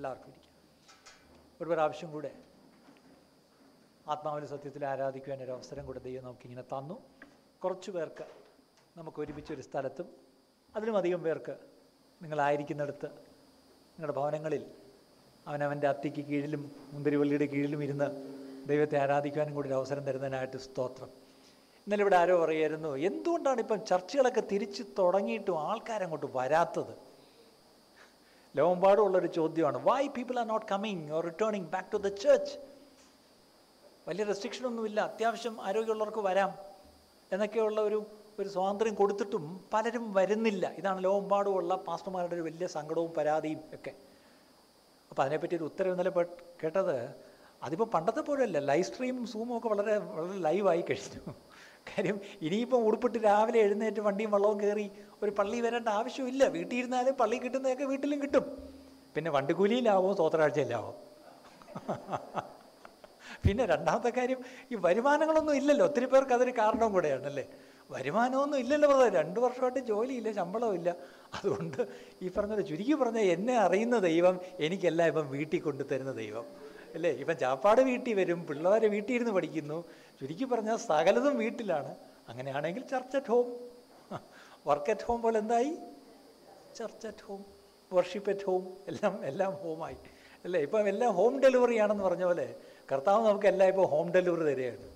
എല്ലാവർക്കും 0.00 0.30
ഇരിക്കാം. 0.32 0.52
ഒരു 1.60 1.68
പ്രാവശ്യം 1.70 2.10
കൂടെ 2.12 2.30
ആത്മാവിന്റെ 4.08 4.48
സത്യത്തിൽ 4.50 4.86
ആരാധിക്കുവാൻ 4.86 5.42
ഒരു 5.42 5.50
അവസരം 5.50 5.86
കൂടെ 5.86 5.98
ദൈവം 5.98 6.24
നമുക്കിങ്ങനെ 6.24 6.62
തന്നു. 6.62 6.96
കുറച്ച് 7.64 7.90
പേർക്ക് 7.90 8.24
നമുക്ക് 8.96 9.20
ഒരുമിച്ചൊരു 9.20 9.60
സ്ഥലത്തും 9.60 10.08
അതിലും 10.76 10.96
അധികം 10.96 11.22
പേർക്ക് 11.22 11.54
നിങ്ങളായിരിക്കുന്നിടത്ത് 12.22 13.08
നിങ്ങളുടെ 13.90 14.16
ഭവനങ്ങളിൽ 14.18 14.64
അവനവന്റെ 15.46 15.88
അത്തിക്ക് 15.88 16.24
കീഴിലും 16.30 16.72
മുന്തിരിവള്ളിയുടെ 16.92 17.46
കീഴിലും 17.46 17.82
ഇരുന്ന് 17.82 18.08
ദൈവത്തെ 18.68 18.98
ആരാധിക്കുവാനും 18.98 19.54
കൂടി 19.54 19.68
ഒരു 19.68 19.74
അവസരം 19.74 20.04
തരുന്നതിനായിട്ട് 20.04 20.56
സ്തോത്രം. 20.56 21.10
ഇന്നലെ 21.86 22.00
ഇവിടെ 22.00 22.16
ആരോ 22.16 22.44
പറയായിരുന്നു 22.44 22.96
എന്തുകൊണ്ടാണ് 22.96 23.60
ഇപ്പം 23.60 23.86
ചർച്ചകളൊക്കെ 23.86 24.40
തിരിച്ച് 24.52 24.82
തുടങ്ങിയിട്ടും 24.98 25.58
ആൾക്കാരങ്ങോട്ട് 25.70 26.26
വരാത്തത്? 26.38 27.09
ലോകമ്പാടുമുള്ളൊരു 28.54 29.30
ചോദ്യമാണ് 29.38 29.78
why 29.88 30.02
people 30.16 30.36
are 30.42 30.46
not 30.52 30.66
coming 30.72 31.04
or 31.16 31.22
returning 31.30 31.68
back 31.74 31.90
to 31.92 31.98
the 32.06 32.08
church 32.22 32.54
വലിയ 34.08 34.24
റെസ്ട്രിക്ഷൻ 34.30 34.64
ഒന്നുമില്ല 34.70 35.00
അത്യാവശ്യം 35.10 35.56
ആരോഗ്യമുള്ളവർക്ക് 35.68 36.22
വരാം 36.28 36.52
എന്നൊക്കെയുള്ള 37.32 37.80
ഒരു 37.88 37.98
ഒരു 38.40 38.48
സ്വാതന്ത്ര്യം 38.48 38.94
കൊടുത്തിട്ടും 39.00 39.44
പലരും 39.72 40.04
വരുന്നില്ല. 40.18 40.64
ഇതാണ് 40.80 40.98
ലോകമ്പാടുമുള്ള 41.06 41.74
പാസ്റ്റർമാരുടെ 41.88 42.34
ഒരു 42.36 42.44
വലിയ 42.46 42.66
സങ്കടവും 42.76 43.10
പരാതിയും 43.18 43.60
ഒക്കെ. 43.76 43.92
അപ്പോൾ 45.10 45.22
അതിനെപ്പറ്റി 45.24 45.56
ഒരു 45.58 45.66
ഉത്തരം 45.70 45.90
ഇന്നലെ 45.94 46.12
കേട്ടത് 46.62 46.96
അതിപ്പോൾ 47.66 47.88
പണ്ടത്തെ 47.94 48.22
പോലെയല്ല 48.28 48.58
ലൈവ് 48.70 48.86
സ്ട്രീമും 48.88 49.24
സൂമും 49.32 49.54
ഒക്കെ 49.58 49.68
വളരെ 49.74 49.94
വളരെ 49.98 50.36
ലൈവായി 50.46 50.82
കഴിഞ്ഞു. 50.90 51.22
കാര്യം 51.88 52.16
ഇനിയിപ്പം 52.46 52.82
ഉടുപ്പിട്ട് 52.88 53.18
രാവിലെ 53.24 53.58
എഴുന്നേറ്റ് 53.66 54.00
വണ്ടിയും 54.06 54.30
വള്ളവും 54.34 54.58
കയറി 54.62 54.86
ഒരു 55.22 55.30
പള്ളി 55.38 55.58
വരേണ്ട 55.60 55.88
ആവശ്യമില്ല. 55.88 56.42
വീട്ടിൽ 56.56 56.76
ഇരുന്നാലും 56.78 57.14
പള്ളി 57.22 57.36
കിട്ടുന്നതൊക്കെ 57.44 57.86
വീട്ടിലും 57.92 58.20
കിട്ടും. 58.22 58.44
പിന്നെ 59.14 59.30
വണ്ടിക്കൂലിയിലാവോ 59.36 60.10
തോത്തരാഴ്ചയിലാവോ 60.20 60.92
പിന്നെ 63.44 63.64
രണ്ടാമത്തെ 63.66 64.10
കാര്യം 64.16 64.40
ഈ 64.72 64.76
വരുമാനങ്ങളൊന്നും 64.86 65.56
ഇല്ലല്ലോ. 65.60 65.84
ഒത്തിരി 65.88 66.06
പേർക്ക് 66.12 66.34
അതൊരു 66.36 66.52
കാരണവും 66.60 66.92
കൂടെയാണല്ലേ. 66.92 67.44
വരുമാനമൊന്നും 67.94 68.58
ഇല്ലല്ലോ 68.62 68.88
പറഞ്ഞത് 68.88 69.14
രണ്ട് 69.20 69.38
വർഷമായിട്ട് 69.44 69.80
ജോലിയില്ല 69.90 70.32
ശമ്പളമില്ല 70.32 70.90
അതുകൊണ്ട് 71.36 71.78
ഈ 72.24 72.28
പറഞ്ഞ 72.36 72.60
ചുരുക്കി 72.70 72.94
പറഞ്ഞ 73.02 73.18
എന്നെ 73.36 73.56
അറിയുന്ന 73.58 73.98
ദൈവം 74.08 74.34
എനിക്കെല്ലാം 74.66 75.08
ഇപ്പം 75.12 75.26
വീട്ടിൽ 75.30 75.60
കൊണ്ടുതരുന്ന 75.60 76.12
ദൈവം. 76.12 76.44
അല്ലേ? 76.94 77.10
ഇപ്പം 77.10 77.36
ചാപ്പാട് 77.36 77.80
വീട്ടിൽ 77.80 78.14
വരും 78.14 78.46
പിള്ളേരെ 78.46 78.88
വീട്ടിൽ 78.88 79.14
ഇരുന്ന് 79.14 79.32
പഠിക്കുന്നു. 79.32 79.84
ചുരുക്കി 80.20 80.44
പറഞ്ഞാൽ 80.44 80.76
സകലതും 80.76 81.38
വീട്ടിലാണ്. 81.38 81.96
അങ്ങനെയാണെങ്കിൽ 82.28 82.82
church 82.82 83.16
at 83.16 83.26
home. 83.26 83.46
Work 84.66 84.90
at 84.90 85.04
home 85.04 85.22
പോലെ 85.22 85.38
എന്തായി? 85.38 85.78
Church 86.76 87.06
at 87.06 87.24
home 87.24 87.44
worship 87.92 88.30
at 88.30 88.40
home 88.40 88.76
എല്ലാം 88.88 89.24
എല്ലാം 89.24 89.52
ഹോമായി. 89.52 89.96
അല്ലേ? 90.44 90.60
ഇപ്പം 90.60 90.88
എല്ലാം 90.88 91.12
ഹോം 91.12 91.40
ഡെലിവറി 91.40 91.78
ആണെന്ന് 91.78 92.04
പറഞ്ഞ 92.04 92.24
പോലെ 92.24 92.56
കർത്താവ് 92.92 93.28
നമുക്ക് 93.28 93.46
എല്ലാം 93.46 93.68
ഇപ്പോൾ 93.68 93.86
ഹോം 93.86 94.12
ഡെലിവറി 94.12 94.42
തരികയാണ്. 94.42 94.88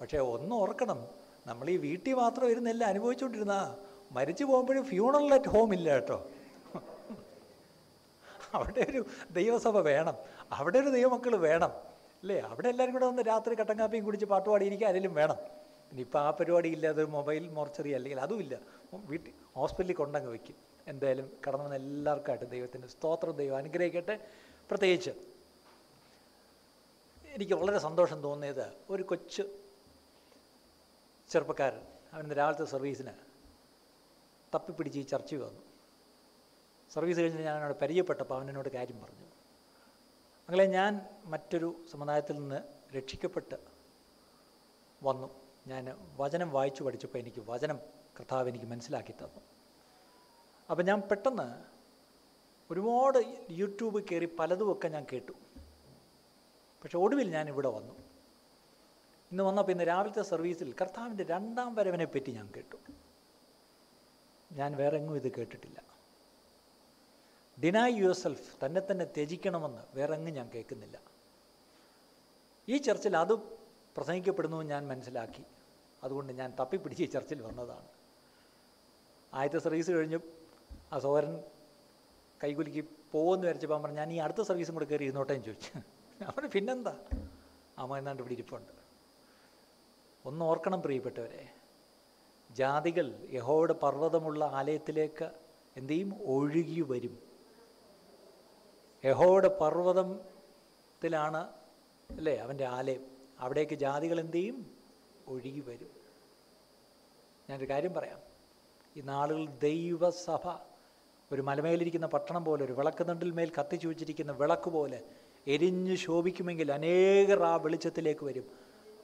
പക്ഷേ 0.00 0.18
ഒന്ന് 0.18 0.54
ഓർക്കണം 0.54 1.08
നമ്മൾ 1.46 1.70
ഈ 1.70 1.76
വീട്ടിൽ 1.76 2.14
മാത്രം 2.14 2.50
ഇരുന്നെല്ലാം 2.50 2.90
അനുഭവിച്ചുകൊണ്ടിരുന്ന 2.90 3.76
മരിച്ചു 4.12 4.44
പോകുമ്പോഴും 4.44 4.84
ഫ്യൂണറൽ 4.84 5.34
അറ്റ് 5.34 5.48
ഹോം 5.48 5.74
ഇല്ല 5.74 5.90
കേട്ടോ. 5.94 6.26
അവിടെ 8.54 8.86
ഒരു 8.90 9.06
ദൈവസഭ 9.30 9.78
വേണം. 9.78 10.14
അവിടെ 10.52 10.78
ഒരു 10.78 10.88
ദൈവമക്കൾ 10.88 11.36
വേണം. 11.36 11.68
അല്ലേ? 11.68 12.40
അവിടെ 12.40 12.68
എല്ലാവരും 12.68 12.92
കൂടെ 12.92 13.06
വന്ന് 13.06 13.22
രാത്രി 13.22 13.54
കട്ടൻ 13.54 14.04
കുടിച്ച് 14.04 14.26
പാട്ടുപാടിയിരിക്കുക 14.26 14.86
ആരെങ്കിലും 14.86 15.14
വേണം. 15.14 15.36
ഇനിയിപ്പോൾ 15.92 16.18
ആ 16.18 16.30
പരിപാടി 16.30 16.68
ഇല്ലാതെ 16.68 17.04
മൊബൈൽ 17.04 17.48
മോർച്ചറി 17.48 17.90
അല്ലെങ്കിൽ 17.90 18.20
അതുമില്ല 18.20 18.58
വീട്ടിൽ 18.94 19.32
ഹോസ്പിറ്റലിൽ 19.56 19.94
കൊണ്ടങ്ങ് 19.94 20.30
വയ്ക്കും 20.30 20.54
എന്തായാലും 20.86 21.30
കടന്നു 21.48 21.64
വന്ന 21.64 21.76
എല്ലാവർക്കായിട്ട് 21.76 22.50
ദൈവത്തിന്റെ 22.50 22.88
സ്തോത്രം 22.88 23.32
ദൈവം 23.32 23.56
അനുഗ്രഹിക്കട്ടെ. 23.56 24.26
പ്രത്യേകിച്ച് 24.70 25.10
എനിക്ക് 27.26 27.52
വളരെ 27.52 27.78
സന്തോഷം 27.78 28.22
തോന്നിയത് 28.22 28.72
ഒരു 28.90 29.02
കൊച്ചു 29.02 29.48
ചെറുപ്പക്കാരൻ. 31.30 31.80
അവൻ 32.12 32.32
രാവിലത്തെ 32.32 32.64
സർവീസിന് 32.64 33.10
തപ്പിപ്പിടിച്ച് 34.54 34.98
ഈ 34.98 35.02
ചർച്ച 35.02 35.34
വന്നു. 35.34 35.73
സർവീസ് 36.94 37.18
കഴിഞ്ഞ് 37.20 37.42
ഞാൻ 37.42 37.54
അവനോട് 37.56 37.78
പരിചയപ്പെട്ടപ്പോൾ 37.78 38.34
അവൻ 38.34 38.48
എന്നോട് 38.48 38.68
കാര്യം 38.68 39.00
പറഞ്ഞു. 39.00 39.26
അങ്ങനെ 40.48 40.64
ഞാൻ 40.64 41.06
മറ്റൊരു 41.24 41.84
സമുദായത്തിൽ 41.90 42.38
നിന്ന് 42.38 42.62
രക്ഷിക്കപ്പെട്ട് 42.96 43.54
വന്നു. 45.02 45.40
ഞാൻ 45.66 45.96
വചനം 46.16 46.50
വായിച്ചു 46.50 46.84
പഠിച്ചപ്പോൾ 46.84 47.18
എനിക്ക് 47.18 47.42
വചനം 47.46 47.78
കർത്താവ് 48.20 48.48
എനിക്ക് 48.48 48.64
മനസ്സിലാക്കി 48.64 49.12
തന്നു. 49.12 49.40
അപ്പം 50.70 50.84
ഞാൻ 50.84 51.00
പെട്ടെന്ന് 51.00 51.64
ഒരുപാട് 52.70 53.46
യൂട്യൂബ് 53.50 54.04
കയറി 54.04 54.28
പലതുമൊക്കെ 54.38 54.88
ഞാൻ 54.88 55.06
കേട്ടു. 55.12 55.32
പക്ഷെ 56.82 56.98
ഒടുവിൽ 56.98 57.30
ഞാൻ 57.30 57.48
ഇവിടെ 57.48 57.68
വന്നു. 57.68 57.94
ഇന്ന് 59.32 59.44
വന്നപ്പോൾ 59.44 59.72
ഇന്ന് 59.72 59.84
രാവിലത്തെ 59.84 60.22
സർവീസിൽ 60.22 60.74
കർത്താവിന്റെ 60.80 61.24
രണ്ടാം 61.24 61.74
വരവിനെ 61.74 62.04
പറ്റി 62.04 62.32
ഞാൻ 62.32 62.52
കേട്ടു. 62.56 62.76
ഞാൻ 64.52 64.76
വേറെ 64.76 64.96
എങ്ങും 64.96 65.16
ഇത് 65.16 65.36
കേട്ടിട്ടില്ല. 65.36 65.93
ഡിനായ് 67.62 67.94
യുവർ 67.94 68.14
സെൽഫ് 68.14 68.66
തന്നെ 68.66 68.82
തന്നെ 68.90 69.04
ത്യജിക്കണമെന്ന് 69.04 69.82
വേറെ 69.94 70.16
ഞാൻ 70.16 70.50
കേൾക്കുന്നില്ല. 70.54 71.00
ഈ 72.68 72.76
ചർച്ചിൽ 72.76 73.16
അത് 73.16 73.34
പ്രസംഗിക്കപ്പെടുന്നു 73.96 74.62
ഞാൻ 74.62 74.88
മനസ്സിലാക്കി. 74.88 75.44
അതുകൊണ്ട് 76.04 76.32
ഞാൻ 76.32 76.52
തപ്പിപ്പിടിച്ച് 76.60 77.04
ഈ 77.04 77.06
ചർച്ചിൽ 77.06 77.42
വന്നതാണ്. 77.42 77.88
ആദ്യത്തെ 79.34 79.58
സർവീസ് 79.58 79.90
കഴിഞ്ഞു 79.90 80.20
ആ 80.92 80.98
സോരൻ 80.98 81.42
കൈകുലുക്കി 82.44 82.84
പോകുമെന്ന് 83.12 83.46
വിചാരിച്ചപ്പോൾ 83.46 83.82
പറഞ്ഞു 83.82 83.96
ഞാൻ 83.96 84.12
ഈ 84.12 84.16
അടുത്ത 84.16 84.42
സർവീസും 84.42 84.74
കൂടെ 84.74 84.84
കയറി 84.84 85.02
ഇരുന്നോട്ടേ 85.02 85.34
ചോദിച്ചു. 85.34 85.78
അവന് 86.24 86.48
പിന്നെന്താ? 86.48 86.98
അമ്മ 87.78 87.98
എന്നാണ്ട് 87.98 88.22
ഇവിടെ 88.22 88.32
ഇരിപ്പുണ്ട്. 88.32 88.72
ഒന്ന് 90.24 90.44
ഓർക്കണം 90.44 90.82
പ്രിയപ്പെട്ടവരെ. 90.82 91.48
ജാതികൾ 92.50 93.28
യഹോയുടെ 93.32 93.72
പർവതമുള്ള 93.72 94.44
ആലയത്തിലേക്ക് 94.44 95.30
എന്തേയും 95.76 96.10
ചെയ്യും? 96.10 96.28
ഒഴുകി 96.28 96.80
വരും. 96.80 97.33
യഹോയുടെ 99.04 99.48
പർവതത്തിലാണ് 99.48 101.48
അല്ലേ 102.10 102.36
അവന്റെ 102.36 102.64
ആലയം. 102.64 103.06
അവിടേക്ക് 103.40 103.74
ജാതികൾ 103.74 104.20
എന്തു 104.20 104.32
ചെയ്യും? 104.32 104.70
ഒഴുകി 105.26 105.60
വരും. 105.60 105.90
ഞാനൊരു 107.50 107.70
കാര്യം 107.70 107.94
പറയാം. 107.94 108.18
ഈ 108.96 109.00
നാളുകൾ 109.00 109.46
ദൈവസഭ 109.46 110.58
ഒരു 111.32 111.42
മലമേലിരിക്കുന്ന 111.42 112.06
പട്ടണം 112.06 112.44
പോലെ 112.44 112.64
ഒരു 112.64 112.72
വിളക്ക് 112.72 113.08
നണ്ടിൽ 113.08 113.30
മേൽ 113.30 113.52
കത്തിച്ചു 113.60 113.88
വെച്ചിരിക്കുന്ന 113.88 114.32
വിളക്ക് 114.32 114.70
പോലെ 114.70 115.02
എരിഞ്ഞ് 115.46 115.96
ശോഭിക്കുമെങ്കിൽ 115.96 116.72
അനേകർ 116.72 117.42
ആ 117.42 117.56
വെളിച്ചത്തിലേക്ക് 117.56 118.24
വരും. 118.24 118.44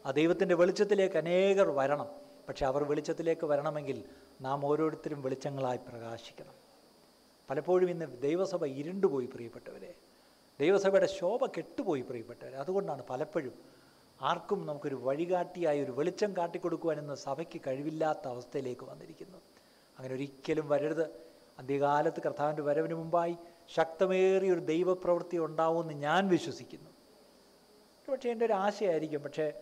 ആ 0.06 0.10
ദൈവത്തിന്റെ 0.10 0.54
വെളിച്ചത്തിലേക്ക് 0.54 1.16
അനേകർ 1.16 1.70
വരണം. 1.70 2.06
പക്ഷെ 2.48 2.66
അവർ 2.66 2.84
വെളിച്ചത്തിലേക്ക് 2.84 3.46
വരണമെങ്കിൽ 3.46 4.04
നാം 4.40 4.66
ഓരോരുത്തരും 4.66 5.22
വെളിച്ചങ്ങളായി 5.22 5.76
പ്രകാശിക്കണം. 5.76 6.69
പലപ്പോഴും 7.50 7.90
ഇന്ന് 7.90 8.22
ദൈവസഭ 8.22 8.66
ഇരുണ്ടുപോയി 8.66 9.26
പ്രിയപ്പെട്ടവരെ. 9.26 9.94
ദൈവസഭയുടെ 10.60 11.06
ശോഭ 11.06 11.46
കെട്ടുപോയി 11.46 12.00
പ്രിയപ്പെട്ടവരെ. 12.00 12.56
അതുകൊണ്ടാണ് 12.56 13.02
പലപ്പോഴും 13.10 13.52
ആർക്കും 14.22 14.66
നമുക്കൊരു 14.66 14.94
വഴികാട്ടിയായി 14.94 15.84
ഒരു 15.84 15.92
വെളിച്ചം 15.92 16.36
കാട്ടിക്കൊടുക്കുവാനെന്ന് 16.36 17.14
സഭയ്ക്ക് 17.14 17.60
കഴിവില്ലാത്ത 17.66 18.28
അവസ്ഥയിലേക്ക് 18.28 18.84
വന്നിരിക്കുന്നു. 18.84 19.38
അങ്ങനെ 19.98 20.14
ഒരിക്കലും 20.14 20.68
വരരുത്. 20.68 21.04
അന്ത്യകാലത്ത് 21.58 22.22
കർത്താവിന്റെ 22.22 22.62
വരവിന് 22.62 22.94
മുമ്പായി 22.94 23.36
ശക്തമേറിയ 23.68 24.52
ഒരു 24.52 24.60
ദൈവപ്രവൃത്തി 24.60 25.38
ഉണ്ടാവുമെന്ന് 25.38 25.94
ഞാൻ 25.94 26.28
വിശ്വസിക്കുന്നു. 26.28 26.90
പക്ഷേ 28.12 28.30
എന്റെ 28.30 28.46
ഒരു 28.46 28.52
ആശയായിരിക്കും. 28.52 29.22
പക്ഷേ 29.22 29.52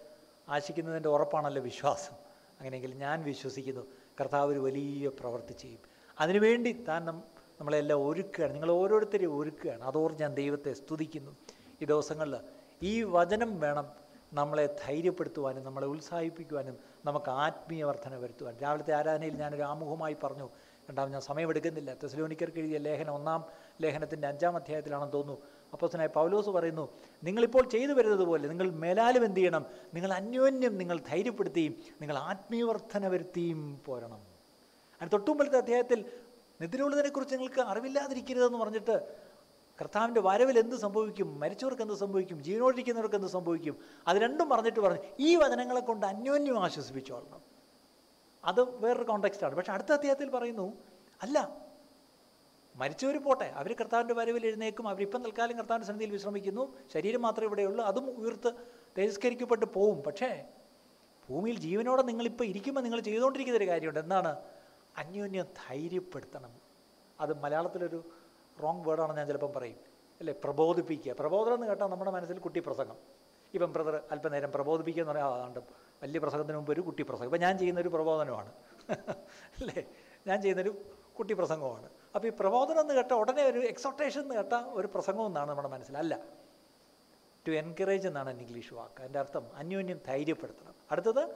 ആശിക്കുന്നതിന്റെ 0.49 1.09
ഉറപ്പാണല്ലോ 1.09 1.62
വിശ്വാസം. 1.62 2.15
അങ്ങനെയെങ്കിൽ 2.59 2.94
ഞാൻ 2.94 3.22
വിശ്വസിക്കുന്നു 3.22 3.87
കർത്താവ് 4.20 4.53
ഒരു 4.53 4.59
വലിയ 4.59 5.09
പ്രവൃത്തി 5.09 5.53
ചെയ്യും. 5.53 5.81
അതിനുവേണ്ടി 6.20 6.72
താൻ 6.72 7.22
നമ്മളെല്ലാം 7.60 8.08
ഒരുക്കുകയാണ്. 8.08 8.54
നിങ്ങൾ 8.54 8.70
ഓരോരുത്തരെയും 8.70 9.38
ഒരുക്കുകയാണ്. 9.38 9.84
അതോർ 9.84 10.12
ഞാൻ 10.12 10.34
ദൈവത്തെ 10.34 10.72
സ്തുതിക്കുന്നു. 10.72 11.37
ഈ 11.82 11.84
ദിവസങ്ങളിൽ 11.84 12.37
ഈ 12.82 13.02
വചനം 13.02 13.60
വേണം 13.60 14.08
നമ്മളെ 14.32 14.76
ധൈര്യപ്പെടുത്തുവാനും 14.87 15.64
നമ്മളെ 15.64 15.87
ഉത്സാഹിപ്പിക്കുവാനും 15.87 16.78
നമുക്ക് 17.05 17.31
ആത്മീയ 17.31 17.84
വർധന 17.84 18.16
വരുത്തുവാൻ. 18.16 18.56
രാവിലത്തെ 18.56 18.94
ആരാധനയിൽ 18.94 19.34
ഞാനൊരു 19.34 19.62
ആമുഖമായി 19.62 20.16
പറഞ്ഞു. 20.25 20.50
രണ്ടാമത് 20.88 21.12
ഞാൻ 21.12 21.20
സമയമെടുക്കുന്നില്ല. 21.20 21.94
തെസലോനിക്കർക്ക് 21.94 22.58
എഴുതിയ 22.58 22.78
ലേഖനം 22.78 23.14
ഒന്നാം 23.14 23.44
ലേഖനത്തിന്റെ 23.82 24.28
അഞ്ചാം 24.28 24.56
അധ്യായത്തിലാണെന്ന് 24.56 25.12
തോന്നുന്നു. 25.12 25.43
അപ്പോസനായ 25.72 26.06
പൗലോസ് 26.06 26.50
പറയുന്നു 26.50 26.88
നിങ്ങളിപ്പോൾ 27.25 27.69
ചെയ്തു 27.69 27.93
വരുന്നത് 27.93 28.20
പോലെ 28.20 28.49
നിങ്ങൾ 28.49 28.70
മേലാലും 28.70 29.25
എന്ത് 29.25 29.37
ചെയ്യണം? 29.37 29.66
നിങ്ങൾ 29.94 30.12
അന്യോന്യം 30.12 30.78
നിങ്ങൾ 30.78 30.99
ധൈര്യപ്പെടുത്തിയും 30.99 31.76
നിങ്ങൾ 32.00 32.19
ആത്മീയവർദ്ധന 32.19 33.08
വരുത്തിയും 33.08 33.81
പോരണം. 33.87 34.19
അതിന് 35.02 35.12
തൊട്ടുമ്പോഴത്തെ 35.12 35.56
അധ്യായത്തിൽ 35.56 36.04
നിദ്രയുള്ളതിനെക്കുറിച്ച് 36.60 37.34
നിങ്ങൾക്ക് 37.34 37.60
അറിവില്ലാതിരിക്കരുതെന്ന് 37.60 38.58
പറഞ്ഞിട്ട് 38.58 39.16
കർത്താവിന്റെ 39.81 40.20
വരവിൽ 40.20 40.58
എന്ത് 40.58 40.76
സംഭവിക്കും? 40.76 41.40
മരിച്ചവർക്ക് 41.40 41.82
എന്ത് 41.82 41.94
സംഭവിക്കും? 41.94 42.43
ജീവനോടിരിക്കുന്നവർക്ക് 42.43 43.16
എന്ത് 43.16 43.28
സംഭവിക്കും? 43.28 43.78
അത് 44.06 44.16
രണ്ടും 44.16 44.49
പറഞ്ഞിട്ട് 44.49 44.81
പറഞ്ഞു 44.81 45.00
ഈ 45.19 45.37
വചനങ്ങളെ 45.37 45.81
കൊണ്ട് 45.81 46.06
അന്യോന്യം 46.06 46.64
ആശ്വസിപ്പിച്ചോളണം. 46.64 47.40
അത് 48.44 48.70
വേറൊരു 48.70 49.05
കോണ്ടെക്സ്റ്റാണ് 49.05 49.55
പക്ഷെ 49.56 49.72
അടുത്ത 49.72 49.93
അധ്യായത്തിൽ 49.93 50.31
പറയുന്നു 50.31 50.72
അല്ല 51.22 51.69
മരിച്ചവർ 52.76 53.16
പോട്ടെ 53.16 53.44
അവർ 53.44 53.72
കർത്താവിന്റെ 53.72 54.14
വരവിൽ 54.14 54.46
എഴുന്നേക്കും 54.46 54.88
അവരിപ്പം 54.88 55.22
തൽക്കാലം 55.22 55.58
കർത്താവിന്റെ 55.58 55.87
സന്നിധിയിൽ 55.87 56.11
വിശ്രമിക്കുന്നു 56.11 56.76
ശരീരം 56.93 57.22
മാത്രമേ 57.22 57.46
ഇവിടെയുള്ളൂ 57.46 57.84
അതും 57.84 58.11
ഉയർത്ത് 58.11 58.52
തേജസ്കരിക്കപ്പെട്ട് 58.99 59.66
പോവും. 59.66 60.02
പക്ഷേ 60.02 60.44
ഭൂമിയിൽ 61.31 61.58
ജീവനോടെ 61.58 62.02
നിങ്ങളിപ്പോൾ 62.02 62.44
ഇരിക്കുമ്പോൾ 62.44 62.81
നിങ്ങൾ 62.81 63.00
ചെയ്തുകൊണ്ടിരിക്കുന്ന 63.00 63.58
ഒരു 63.58 63.69
കാര്യമുണ്ട്. 63.69 64.00
എന്താണ്? 64.00 64.37
അന്യോന്യം 64.99 65.45
ധൈര്യപ്പെടുത്തണം 65.45 66.53
അത് 67.21 67.43
മലയാളത്തിലൊരു 67.43 68.05
റോങ് 68.62 68.85
വേർഡാണെന്ന് 68.85 69.19
ഞാൻ 69.19 69.27
ചിലപ്പം 69.27 69.53
പറയും. 69.53 69.77
അല്ലേ? 70.21 70.35
പ്രബോധിപ്പിക്കുക. 70.45 71.12
പ്രബോധനം 71.12 71.55
എന്ന് 71.55 71.67
കേട്ടാൽ 71.67 71.87
നമ്മുടെ 71.87 72.11
മനസ്സിൽ 72.11 72.39
കുട്ടി 72.39 72.61
പ്രസംഗം. 72.61 72.97
ഇപ്പം 73.55 73.73
ബ്രദർ 73.73 74.00
അല്പനേരം 74.11 74.53
പ്രബോധിപ്പിക്കുക 74.53 75.03
എന്ന് 75.03 75.12
പറയാം 75.12 75.35
അതാണ്ട് 75.35 75.61
വലിയ 76.03 76.21
പ്രസംഗത്തിന് 76.21 76.56
മുമ്പ് 76.56 76.73
ഒരു 76.73 76.81
കുട്ടി 76.81 77.03
പ്രസംഗം. 77.03 77.25
ഇപ്പം 77.25 77.41
ഞാൻ 77.41 77.59
ചെയ്യുന്നൊരു 77.59 77.89
പ്രബോധനമാണ്. 77.89 78.53
അല്ലേ? 79.61 79.85
ഞാൻ 80.27 80.43
ചെയ്യുന്നൊരു 80.43 80.85
കുട്ടി 81.19 81.35
പ്രസംഗമാണ് 81.35 81.89
അപ്പോൾ 82.15 82.29
ഈ 82.29 82.33
പ്രബോധനം 82.41 82.81
എന്ന് 82.81 82.95
കേട്ട 82.95 83.12
ഉടനെ 83.12 83.43
ഒരു 83.43 83.59
എക്സോട്ടേഷൻ 83.59 84.21
എന്ന് 84.21 84.35
കേട്ട 84.35 84.53
ഒരു 84.53 84.87
പ്രസംഗം 84.87 85.27
എന്നാണ് 85.27 85.49
നമ്മുടെ 85.49 85.69
മനസ്സിൽ. 85.69 85.99
അല്ല. 85.99 86.19
ടു 87.49 87.53
എൻകറേജ് 87.53 88.09
എന്നാണ് 88.09 88.41
ഇംഗ്ലീഷ് 88.41 88.75
വാക്ക്. 88.75 89.00
അതിന്റെ 89.00 89.19
അർത്ഥം 89.19 89.56
അന്യോന്യം 89.56 90.00
ധൈര്യപ്പെടുത്തണം. 90.06 90.75
അടുത്തത് 90.91 91.29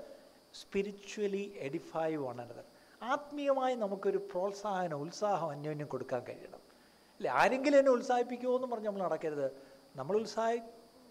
സ്പിരിച്വലി 0.55 1.53
എഡിഫൈ 1.57 2.17
വൺ 2.17 2.41
അനദർ 2.41 2.65
ആത്മീയമായി 3.03 3.75
നമുക്കൊരു 3.75 4.19
പ്രോത്സാഹനം 4.19 4.97
ഉത്സാഹം 4.97 5.51
അന്യോന്യം 5.51 5.87
കൊടുക്കാൻ 5.87 6.25
കഴിയണം. 6.29 6.61
അല്ലേ? 7.17 7.31
ആരെങ്കിലും 7.31 7.79
എന്നെ 7.79 7.93
ഉത്സാഹിപ്പിക്കുമോ 7.93 8.57
എന്ന് 8.57 8.67
പറഞ്ഞ് 8.67 8.87
നമ്മൾ 8.87 9.03
നടക്കരുത്. 9.03 9.51
നമ്മൾ 9.97 10.17
ഉത്സാഹി 10.17 10.59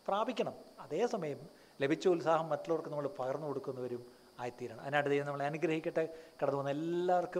പ്രാപിക്കണം. 0.07 0.53
അതേസമയം 0.79 1.39
ലഭിച്ച 1.81 2.07
ഉത്സാഹം 2.07 2.49
മറ്റുള്ളവർക്ക് 2.49 2.89
നമ്മൾ 2.89 3.09
പകർന്നു 3.19 3.47
കൊടുക്കുന്നവരും 3.47 4.05
ആയിത്തീരണം. 4.39 4.81
അതിനായിട്ട് 4.81 5.09
ദൈവം 5.09 5.27
നമ്മളെ 5.27 5.45
അനുഗ്രഹിക്കട്ടെ. 5.45 6.05
കടന്നു 6.43 6.53
പോകുന്ന 6.53 6.69
എല്ലാവർക്കും 6.69 7.39